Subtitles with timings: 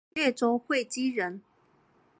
[0.15, 1.43] 越州会稽人。